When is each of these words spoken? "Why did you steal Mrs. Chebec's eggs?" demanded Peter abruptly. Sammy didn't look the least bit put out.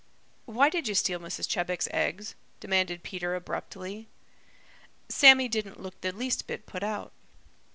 "Why 0.45 0.69
did 0.69 0.87
you 0.87 0.95
steal 0.95 1.19
Mrs. 1.19 1.47
Chebec's 1.47 1.87
eggs?" 1.91 2.33
demanded 2.59 3.03
Peter 3.03 3.35
abruptly. 3.35 4.07
Sammy 5.09 5.47
didn't 5.47 5.79
look 5.79 6.01
the 6.01 6.11
least 6.11 6.47
bit 6.47 6.65
put 6.65 6.81
out. 6.81 7.11